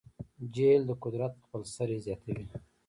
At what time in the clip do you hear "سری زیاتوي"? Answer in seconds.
1.75-2.45